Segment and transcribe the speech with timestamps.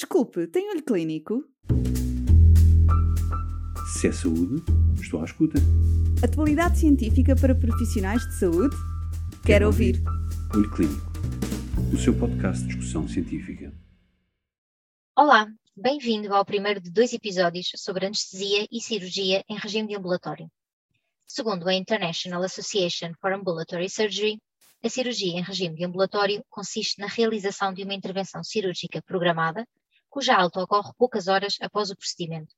[0.00, 1.44] Desculpe, tem olho clínico?
[3.92, 4.62] Se é saúde,
[4.98, 5.58] estou à escuta.
[6.24, 8.74] Atualidade científica para profissionais de saúde?
[8.74, 9.96] Quero, Quero ouvir.
[9.96, 10.56] ouvir.
[10.56, 11.12] Olho Clínico,
[11.92, 13.74] o seu podcast de discussão científica.
[15.14, 20.50] Olá, bem-vindo ao primeiro de dois episódios sobre anestesia e cirurgia em regime de ambulatório.
[21.26, 24.40] Segundo a International Association for Ambulatory Surgery,
[24.82, 29.66] a cirurgia em regime de ambulatório consiste na realização de uma intervenção cirúrgica programada,
[30.10, 32.54] cuja alta ocorre poucas horas após o procedimento.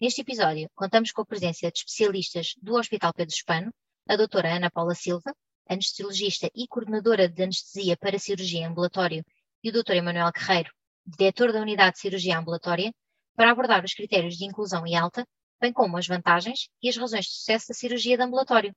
[0.00, 3.72] Neste episódio, contamos com a presença de especialistas do Hospital Pedro Espano,
[4.08, 5.34] a doutora Ana Paula Silva,
[5.68, 9.24] anestesiologista e coordenadora de anestesia para cirurgia em ambulatório,
[9.64, 9.92] e o Dr.
[9.92, 10.70] Emanuel Guerreiro,
[11.06, 12.92] diretor da Unidade de Cirurgia Ambulatória,
[13.34, 15.26] para abordar os critérios de inclusão e alta,
[15.60, 18.74] bem como as vantagens e as razões de sucesso da cirurgia de ambulatório.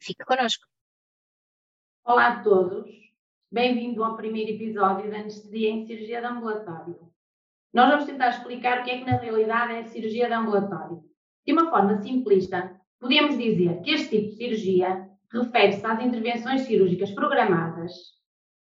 [0.00, 0.64] Fique connosco.
[2.04, 2.88] Olá a todos,
[3.50, 7.07] bem-vindo ao primeiro episódio da anestesia em cirurgia de ambulatório.
[7.72, 11.02] Nós vamos tentar explicar o que é que na realidade é a cirurgia de ambulatório.
[11.46, 17.10] De uma forma simplista, podemos dizer que este tipo de cirurgia refere-se às intervenções cirúrgicas
[17.10, 17.92] programadas,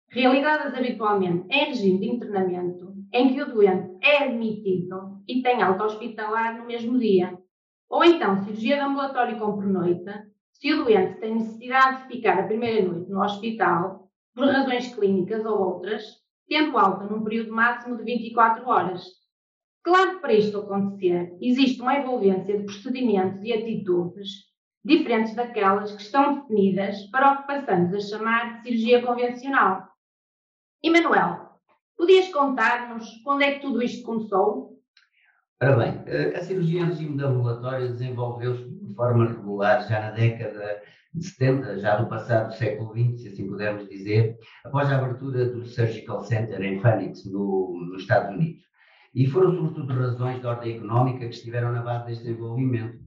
[0.09, 5.85] realizadas habitualmente em regime de internamento, em que o doente é admitido e tem alta
[5.85, 7.37] hospitalar no mesmo dia.
[7.89, 10.11] Ou então, cirurgia de ambulatório com pernoite,
[10.51, 15.45] se o doente tem necessidade de ficar a primeira noite no hospital, por razões clínicas
[15.45, 16.18] ou outras,
[16.49, 19.03] tendo alta num período máximo de 24 horas.
[19.83, 24.49] Claro que para isto acontecer, existe uma envolvência de procedimentos e atitudes
[24.83, 29.87] diferentes daquelas que estão definidas para o que passamos a chamar de cirurgia convencional.
[30.83, 31.49] Emanuel,
[31.97, 34.79] podias contar-nos quando é que tudo isto começou?
[35.61, 40.11] Ora bem, eh, a cirurgia em regime de ambulatório desenvolveu-se de forma regular já na
[40.11, 40.81] década
[41.17, 46.23] 70, já do passado século XX, se assim pudermos dizer, após a abertura do Surgical
[46.23, 48.63] Center em Phoenix, no, nos Estados Unidos.
[49.13, 52.99] E foram sobretudo razões de ordem económica que estiveram na base deste desenvolvimento.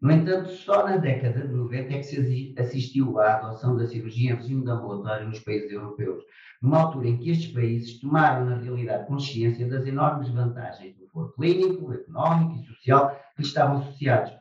[0.00, 4.32] No entanto, só na década de 90 é que se assistiu à adoção da cirurgia
[4.32, 6.22] em regime de ambulatório nos países europeus,
[6.62, 11.32] numa altura em que estes países tomaram, na realidade, consciência das enormes vantagens do foro
[11.32, 14.37] clínico, económico e social que lhes estavam associados.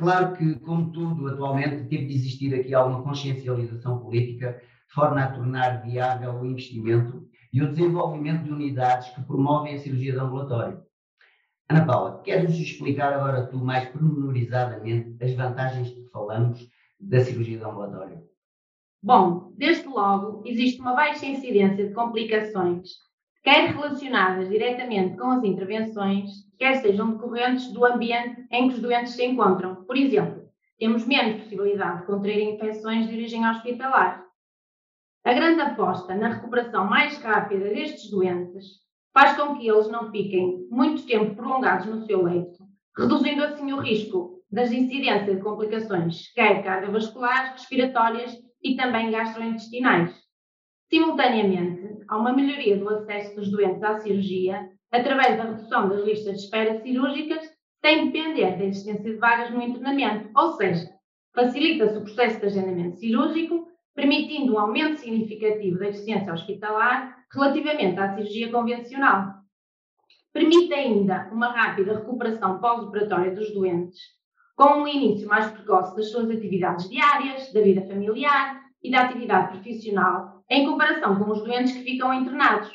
[0.00, 5.30] Claro que, como tudo atualmente, teve de existir aqui alguma consciencialização política de forma a
[5.30, 10.80] tornar viável o investimento e o desenvolvimento de unidades que promovem a cirurgia de ambulatório.
[11.68, 16.66] Ana Paula, queres-nos explicar agora tu mais pormenorizadamente as vantagens que falamos
[16.98, 18.22] da cirurgia de ambulatório?
[19.02, 22.88] Bom, desde logo, existe uma baixa incidência de complicações,
[23.44, 29.14] quer relacionadas diretamente com as intervenções, quer sejam decorrentes do ambiente em que os doentes
[29.14, 29.82] se encontram.
[29.86, 30.46] Por exemplo,
[30.78, 34.22] temos menos possibilidade de contrair infecções de origem hospitalar.
[35.24, 38.66] A grande aposta na recuperação mais rápida destes doentes
[39.12, 42.58] faz com que eles não fiquem muito tempo prolongados no seu leito,
[42.96, 50.14] reduzindo assim o risco das incidências de complicações, quer cardiovasculares, respiratórias e também gastrointestinais.
[50.90, 56.36] Simultaneamente, há uma melhoria do acesso dos doentes à cirurgia através da redução das listas
[56.36, 60.90] de espera cirúrgicas sem depender da existência de vagas no internamento, ou seja,
[61.34, 68.14] facilita-se o processo de agendamento cirúrgico, permitindo um aumento significativo da eficiência hospitalar relativamente à
[68.14, 69.34] cirurgia convencional.
[70.32, 73.98] Permite ainda uma rápida recuperação pós-operatória dos doentes,
[74.54, 79.52] com um início mais precoce das suas atividades diárias, da vida familiar e da atividade
[79.52, 82.70] profissional, em comparação com os doentes que ficam internados.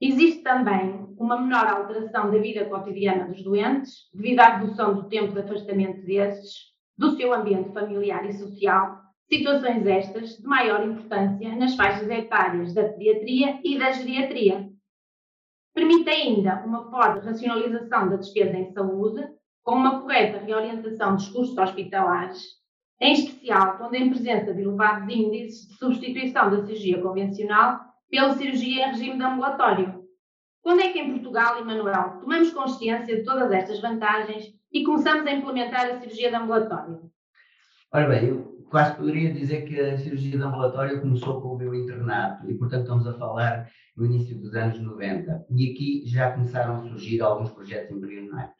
[0.00, 5.32] Existe também uma menor alteração da vida cotidiana dos doentes, devido à redução do tempo
[5.32, 11.74] de afastamento destes, do seu ambiente familiar e social, situações estas de maior importância nas
[11.74, 14.68] faixas etárias da pediatria e da geriatria.
[15.74, 19.28] Permite ainda uma forte racionalização da despesa em saúde,
[19.62, 22.40] com uma correta reorientação dos custos hospitalares,
[23.00, 28.86] em especial quando em presença de elevados índices de substituição da cirurgia convencional pela cirurgia
[28.86, 29.95] em regime de ambulatório.
[30.76, 35.32] Quando é que em Portugal, Emanuel, tomamos consciência de todas estas vantagens e começamos a
[35.32, 37.00] implementar a cirurgia de ambulatório?
[37.90, 41.74] Ora bem, eu quase poderia dizer que a cirurgia de ambulatório começou com o meu
[41.74, 45.46] internato e, portanto, estamos a falar no início dos anos 90.
[45.48, 48.54] E aqui já começaram a surgir alguns projetos embrionários.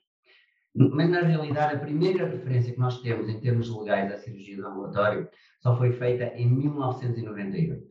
[0.74, 4.64] Mas, na realidade, a primeira referência que nós temos em termos legais à cirurgia de
[4.64, 5.28] ambulatório
[5.60, 7.82] só foi feita em 1998.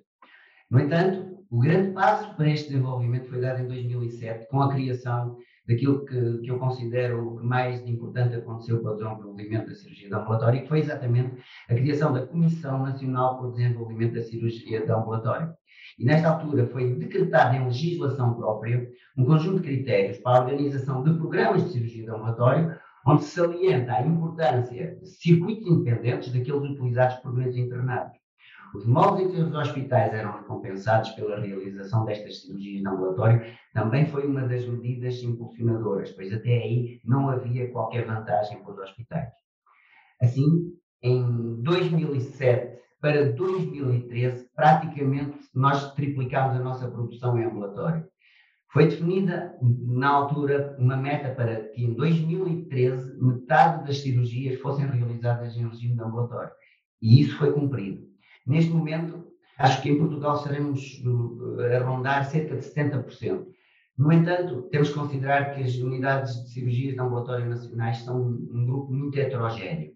[0.72, 5.38] No entanto, o grande passo para este desenvolvimento foi dado em 2007, com a criação
[5.66, 10.10] daquilo que, que eu considero o que mais importante aconteceu para o desenvolvimento da cirurgia
[10.10, 14.86] de ambulatório, que foi exatamente a criação da Comissão Nacional para o Desenvolvimento da Cirurgia
[14.86, 15.54] de Ambulatório.
[15.98, 21.04] E nesta altura foi decretado em legislação própria um conjunto de critérios para a organização
[21.04, 22.76] de programas de cirurgia de ambulatório,
[23.08, 28.25] onde se salienta a importância de circuitos independentes daqueles utilizados por doentes internados.
[28.76, 33.42] Os modos em que os hospitais eram recompensados pela realização destas cirurgias de ambulatório
[33.74, 38.80] também foi uma das medidas impulsionadoras, pois até aí não havia qualquer vantagem para os
[38.80, 39.32] hospitais.
[40.22, 48.06] Assim, em 2007 para 2013, praticamente nós triplicámos a nossa produção em ambulatório.
[48.74, 55.56] Foi definida, na altura, uma meta para que em 2013 metade das cirurgias fossem realizadas
[55.56, 56.52] em regime de ambulatório.
[57.02, 58.15] E isso foi cumprido.
[58.46, 59.26] Neste momento,
[59.58, 61.02] acho que em Portugal seremos
[61.60, 63.46] eh, a rondar cerca de 70%.
[63.98, 68.66] No entanto, temos que considerar que as unidades de cirurgias de ambulatório nacionais são um
[68.66, 69.94] grupo muito heterogéneo.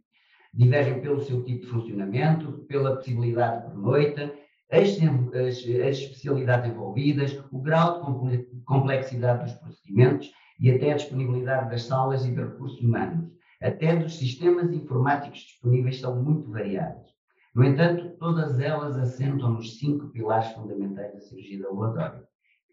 [0.53, 4.31] Divergem pelo seu tipo de funcionamento, pela possibilidade por noite,
[4.71, 11.69] as, as, as especialidades envolvidas, o grau de complexidade dos procedimentos e até a disponibilidade
[11.69, 13.29] das salas e de recursos humanos.
[13.61, 17.18] Até dos sistemas informáticos disponíveis são muito variados.
[17.55, 22.23] No entanto, todas elas assentam nos cinco pilares fundamentais da cirurgia de ambulatório,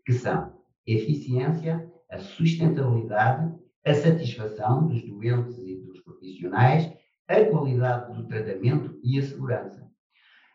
[0.05, 0.53] que são a
[0.87, 6.93] eficiência, a sustentabilidade, a satisfação dos doentes e dos profissionais,
[7.29, 9.91] a qualidade do tratamento e a segurança.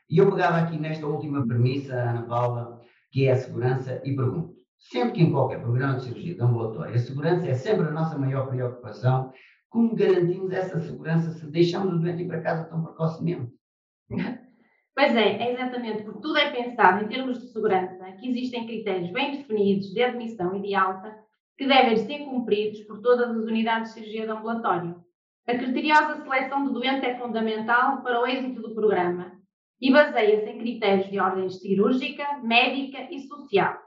[0.10, 2.82] E eu pegava aqui nesta última premissa, Ana Paula,
[3.12, 6.96] que é a segurança, e pergunto: sempre que em qualquer programa de cirurgia de ambulatório
[6.96, 9.32] a segurança é sempre a nossa maior preocupação,
[9.70, 13.52] como garantimos essa segurança se deixamos o doente ir para casa tão precocemente?
[14.94, 19.10] Pois é, é exatamente porque tudo é pensado em termos de segurança, que existem critérios
[19.12, 21.18] bem definidos de admissão e de alta
[21.58, 24.96] que devem ser cumpridos por todas as unidades de cirurgia de ambulatório.
[25.48, 29.32] A criteriosa seleção do doente é fundamental para o êxito do programa
[29.80, 33.80] e baseia-se em critérios de ordem cirúrgica, médica e social.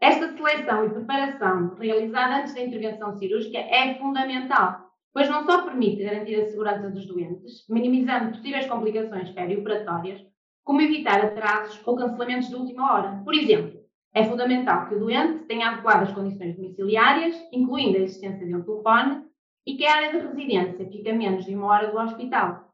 [0.00, 4.79] Esta seleção e preparação realizada antes da intervenção cirúrgica é fundamental
[5.12, 10.24] pois não só permite garantir a segurança dos doentes, minimizando possíveis complicações perioperatórias,
[10.64, 13.22] como evitar atrasos ou cancelamentos de última hora.
[13.24, 13.80] Por exemplo,
[14.14, 19.24] é fundamental que o doente tenha adequadas condições domiciliárias, incluindo a existência de um telefone,
[19.66, 22.70] e que a área de residência fique a menos de uma hora do hospital.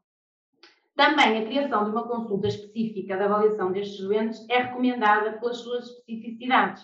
[0.95, 5.85] Também a criação de uma consulta específica de avaliação destes doentes é recomendada pelas suas
[5.89, 6.83] especificidades,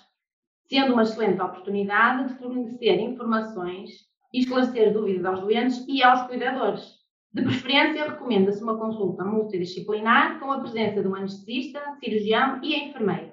[0.68, 7.04] sendo uma excelente oportunidade de fornecer informações e esclarecer dúvidas aos doentes e aos cuidadores.
[7.34, 13.32] De preferência, recomenda-se uma consulta multidisciplinar com a presença de um anestesista, cirurgião e enfermeiro.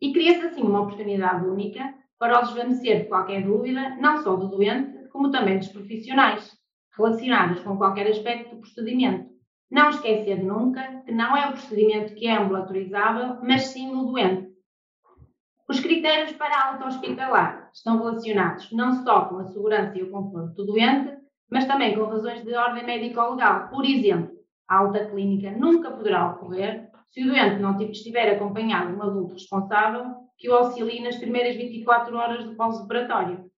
[0.00, 4.48] E cria-se assim uma oportunidade única para o desvanecer de qualquer dúvida, não só do
[4.48, 6.56] doente, como também dos profissionais,
[6.96, 9.30] relacionadas com qualquer aspecto do procedimento.
[9.70, 14.45] Não esquecer nunca que não é o procedimento que é ambulatorizável, mas sim o doente.
[15.68, 20.10] Os critérios para a alta hospitalar estão relacionados não só com a segurança e o
[20.10, 21.16] conforto do doente,
[21.50, 23.68] mas também com razões de ordem médico-legal.
[23.68, 24.36] Por exemplo,
[24.68, 29.34] a alta clínica nunca poderá ocorrer se o doente não estiver acompanhado de um adulto
[29.34, 30.04] responsável
[30.38, 33.50] que o auxilie nas primeiras 24 horas do pós-operatório.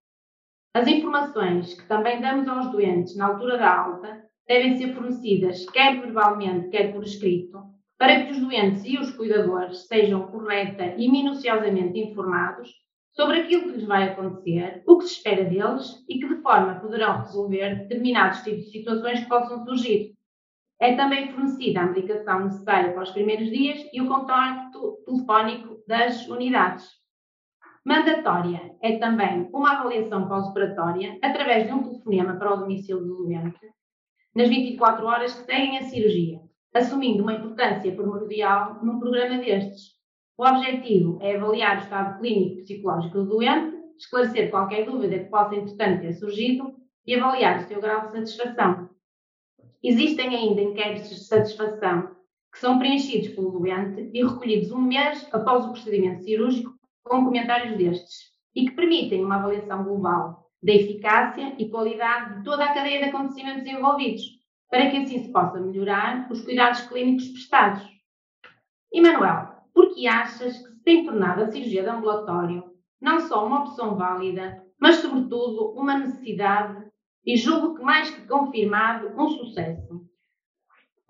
[0.75, 6.01] As informações que também damos aos doentes na altura da alta devem ser fornecidas quer
[6.01, 7.63] verbalmente, quer por escrito,
[7.99, 12.73] para que os doentes e os cuidadores sejam correta e minuciosamente informados
[13.11, 16.79] sobre aquilo que lhes vai acontecer, o que se espera deles e que de forma
[16.79, 20.15] poderão resolver determinados tipos de situações que possam surgir.
[20.81, 26.29] É também fornecida a medicação necessária para os primeiros dias e o contacto telefónico das
[26.29, 26.87] unidades.
[27.85, 33.59] Mandatória é também uma avaliação pós-operatória através de um telefonema para o domicílio do doente
[34.37, 39.99] nas 24 horas que seguem a cirurgia assumindo uma importância primordial num programa destes.
[40.37, 45.57] O objetivo é avaliar o estado clínico psicológico do doente, esclarecer qualquer dúvida que possa,
[45.57, 48.89] entretanto, ter surgido e avaliar o seu grau de satisfação.
[49.83, 52.17] Existem ainda inquéritos de satisfação
[52.53, 56.73] que são preenchidos pelo doente e recolhidos um mês após o procedimento cirúrgico
[57.05, 62.65] com comentários destes e que permitem uma avaliação global da eficácia e qualidade de toda
[62.65, 64.38] a cadeia de acontecimentos envolvidos,
[64.71, 67.87] para que assim se possa melhorar os cuidados clínicos prestados.
[68.93, 72.65] Emanuel, por que achas que se tem tornado a cirurgia de ambulatório
[73.01, 76.87] não só uma opção válida, mas sobretudo uma necessidade
[77.25, 80.09] e julgo que mais que confirmado, um sucesso?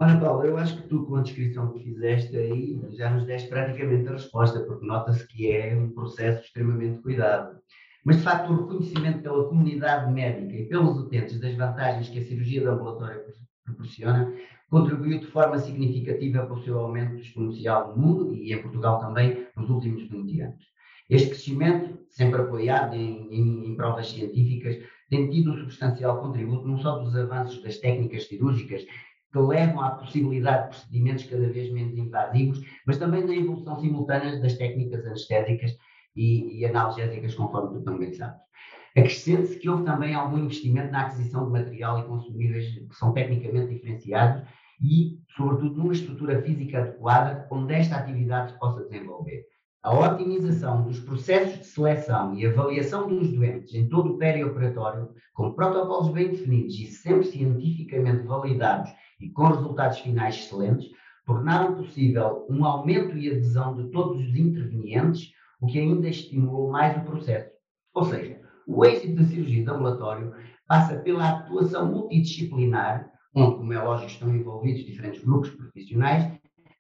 [0.01, 3.49] Ana Paula, eu acho que tu, com a descrição que fizeste aí, já nos deste
[3.49, 7.59] praticamente a resposta, porque nota-se que é um processo extremamente cuidado.
[8.05, 12.25] Mas, de facto, o reconhecimento pela comunidade médica e pelos utentes das vantagens que a
[12.25, 13.25] cirurgia de ambulatório
[13.69, 14.33] proporciona,
[14.71, 19.47] contribuiu de forma significativa para o seu aumento exponencial no mundo e em Portugal também
[19.57, 20.65] nos últimos 20 anos.
[21.09, 24.77] Este crescimento, sempre apoiado em, em, em provas científicas,
[25.09, 28.85] tem tido um substancial contributo não só dos avanços das técnicas cirúrgicas
[29.33, 34.41] que levam à possibilidade de procedimentos cada vez menos invasivos, mas também na evolução simultânea
[34.41, 35.77] das técnicas anestésicas
[36.15, 38.48] e, e analgésicas, conforme tu também sabes.
[38.97, 43.75] Acrescente-se que houve também algum investimento na aquisição de material e consumíveis que são tecnicamente
[43.75, 44.43] diferenciados
[44.81, 49.45] e, sobretudo, numa estrutura física adequada onde esta atividade se possa desenvolver.
[49.83, 55.53] A otimização dos processos de seleção e avaliação dos doentes em todo o perioperatório, com
[55.53, 58.91] protocolos bem definidos e sempre cientificamente validados
[59.21, 60.91] e com resultados finais excelentes,
[61.25, 65.31] tornaram possível um aumento e adesão de todos os intervenientes,
[65.61, 67.51] o que ainda estimulou mais o processo.
[67.95, 68.38] Ou seja,
[68.69, 70.35] o êxito da cirurgia de ambulatório
[70.69, 76.31] passa pela atuação multidisciplinar, onde, como é lógico, estão envolvidos diferentes grupos profissionais,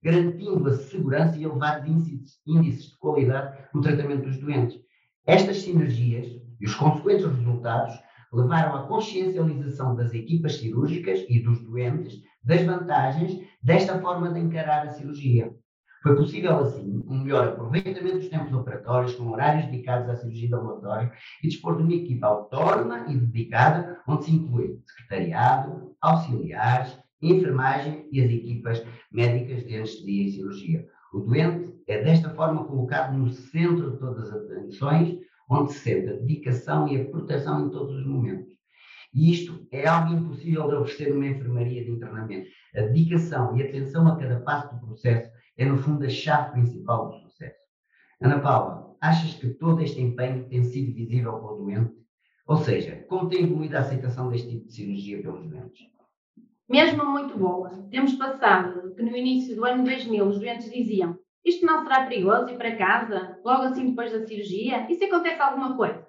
[0.04, 4.78] garantindo a segurança e elevados índices, índices de qualidade no tratamento dos doentes.
[5.26, 6.26] Estas sinergias
[6.61, 7.99] e os consequentes resultados
[8.35, 14.87] levaram à consciencialização das equipas cirúrgicas e dos doentes das vantagens desta forma de encarar
[14.87, 15.54] a cirurgia.
[16.02, 21.11] Foi possível, assim, um melhor aproveitamento dos tempos operatórios, com horários dedicados à cirurgia ambulatório
[21.43, 28.21] e dispor de uma equipa autónoma e dedicada, onde se inclui secretariado, auxiliares, enfermagem e
[28.21, 30.87] as equipas médicas de anestesia e cirurgia.
[31.12, 35.19] O doente é desta forma colocado no centro de todas as atenções,
[35.50, 38.52] onde se sente a dedicação e a proteção em todos os momentos.
[39.14, 42.47] E isto é algo impossível de oferecer numa enfermaria de internamento.
[42.76, 47.11] A dedicação e atenção a cada passo do processo é, no fundo, a chave principal
[47.11, 47.59] do sucesso.
[48.21, 51.95] Ana Paula, achas que todo este empenho tem sido visível para o doente?
[52.47, 55.87] Ou seja, como tem evoluído a aceitação deste tipo de cirurgia pelos doentes?
[56.69, 57.71] Mesmo muito boa.
[57.91, 62.50] Temos passado que no início do ano 2000 os doentes diziam isto não será perigoso
[62.50, 64.87] ir para casa logo assim depois da cirurgia?
[64.91, 66.07] E se acontece alguma coisa?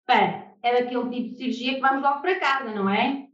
[0.00, 3.28] Espera, é daquele tipo de cirurgia que vamos logo para casa, não é?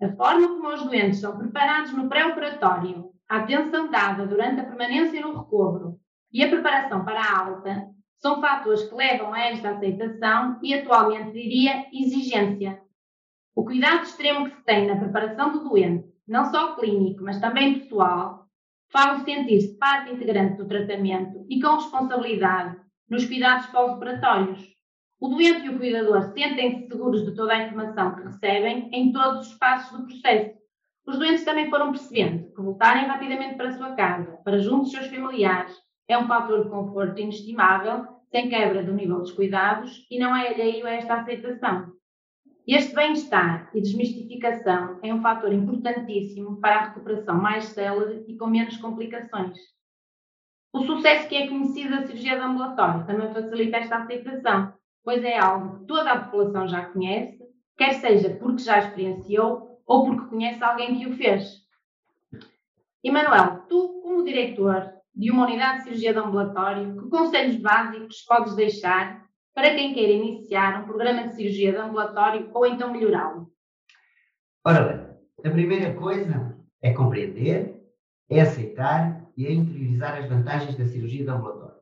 [0.00, 5.20] A forma como os doentes são preparados no pré-operatório, a atenção dada durante a permanência
[5.20, 5.98] no recobro
[6.32, 11.32] e a preparação para a alta são fatores que levam a esta aceitação e, atualmente,
[11.32, 12.80] diria, exigência.
[13.54, 17.80] O cuidado extremo que se tem na preparação do doente, não só clínico, mas também
[17.80, 18.46] pessoal,
[18.90, 22.76] faz-o sentir-se parte integrante do tratamento e com responsabilidade
[23.08, 24.74] nos cuidados pós-operatórios.
[25.18, 29.48] O doente e o cuidador sentem-se seguros de toda a informação que recebem em todos
[29.48, 30.65] os passos do processo.
[31.06, 34.90] Os doentes também foram percebendo que voltarem rapidamente para a sua casa, para junto dos
[34.90, 35.72] seus familiares,
[36.08, 40.48] é um fator de conforto inestimável, sem quebra do nível dos cuidados e não é
[40.48, 41.92] alheio a esta aceitação.
[42.66, 48.48] Este bem-estar e desmistificação é um fator importantíssimo para a recuperação mais célere e com
[48.48, 49.56] menos complicações.
[50.72, 55.38] O sucesso que é conhecido da cirurgia de ambulatório também facilita esta aceitação, pois é
[55.38, 57.38] algo que toda a população já conhece,
[57.78, 61.64] quer seja porque já experienciou ou porque conhece alguém que o fez.
[63.02, 68.54] Emanuel, tu, como diretor de uma unidade de cirurgia de ambulatório, que conselhos básicos podes
[68.56, 69.24] deixar
[69.54, 73.50] para quem queira iniciar um programa de cirurgia de ambulatório ou então melhorá-lo?
[74.64, 77.80] Ora bem, a primeira coisa é compreender,
[78.28, 81.76] é aceitar e é interiorizar as vantagens da cirurgia de ambulatório.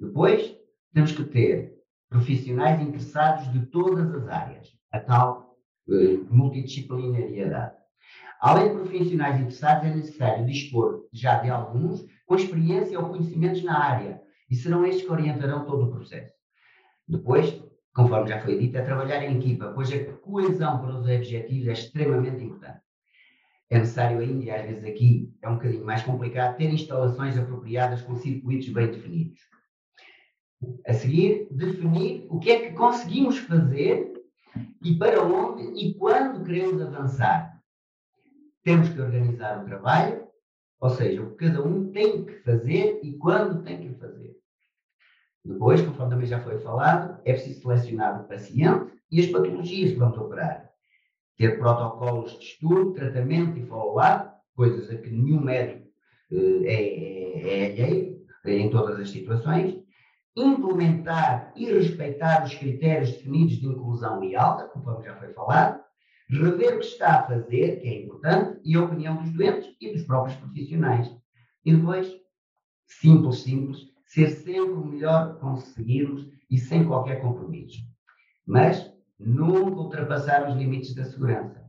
[0.00, 0.56] Depois,
[0.92, 1.76] temos que ter
[2.08, 5.45] profissionais interessados de todas as áreas, a tal
[6.30, 7.76] multidisciplinariedade.
[8.40, 13.78] Além de profissionais interessados, é necessário dispor já de alguns com experiência ou conhecimentos na
[13.78, 16.32] área, e serão estes que orientarão todo o processo.
[17.08, 17.62] Depois,
[17.94, 21.72] conforme já foi dito, é trabalhar em equipa, pois a coesão para os objetivos é
[21.72, 22.80] extremamente importante.
[23.68, 28.02] É necessário ainda, e às vezes aqui é um bocadinho mais complicado, ter instalações apropriadas
[28.02, 29.40] com circuitos bem definidos.
[30.86, 34.12] A seguir, definir o que é que conseguimos fazer
[34.82, 37.60] e para onde e quando queremos avançar.
[38.62, 40.26] Temos que organizar o trabalho,
[40.80, 44.36] ou seja, o que cada um tem que fazer e quando tem que fazer.
[45.44, 49.98] Depois, conforme também já foi falado, é preciso selecionar o paciente e as patologias que
[49.98, 50.68] vamos operar.
[51.36, 55.86] Ter protocolos de estudo, tratamento e follow-up, coisas a que nenhum médico
[56.32, 59.78] uh, é, alheio é em todas as situações.
[60.36, 65.80] Implementar e respeitar os critérios definidos de inclusão e alta, conforme já foi falado.
[66.28, 69.92] Rever o que está a fazer, que é importante, e a opinião dos doentes e
[69.92, 71.10] dos próprios profissionais.
[71.64, 72.12] E depois,
[72.86, 77.78] simples, simples, ser sempre o melhor conseguirmos e sem qualquer compromisso.
[78.46, 81.64] Mas nunca ultrapassar os limites da segurança.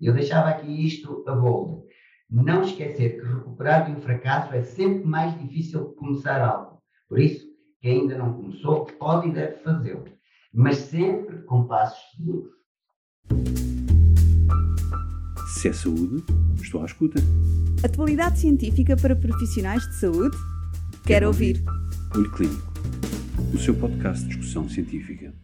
[0.00, 1.86] Eu deixava aqui isto a bold.
[2.30, 6.80] Não esquecer que recuperar de um fracasso é sempre mais difícil que começar algo.
[7.08, 7.49] Por isso,
[7.80, 10.04] quem ainda não começou pode e deve fazê-lo,
[10.52, 12.50] mas sempre com passos seguros.
[15.54, 16.22] Se é saúde,
[16.60, 17.20] estou à escuta.
[17.84, 20.36] Atualidade científica para profissionais de saúde?
[21.06, 21.62] Quero ouvir.
[22.14, 22.70] Olho Clínico,
[23.54, 25.34] o seu podcast de discussão científica.